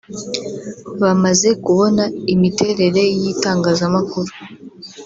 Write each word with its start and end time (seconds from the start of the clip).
bamaze 1.01 1.49
kubona 1.63 2.03
imiterere 2.33 3.01
y’itangazamakuru 3.21 4.31